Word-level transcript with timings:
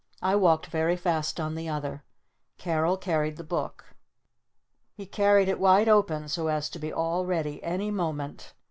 I 0.23 0.35
walked 0.35 0.65
very 0.65 0.97
fast 0.97 1.39
on 1.39 1.53
the 1.53 1.69
other. 1.69 2.03
Carol 2.57 2.97
carried 2.97 3.37
the 3.37 3.43
book. 3.43 3.93
He 4.95 5.05
carried 5.05 5.47
it 5.47 5.59
wide 5.59 5.87
open 5.87 6.27
so 6.27 6.47
as 6.47 6.71
to 6.71 6.79
be 6.79 6.91
all 6.91 7.23
ready 7.27 7.63
any 7.63 7.91
moment. 7.91 8.55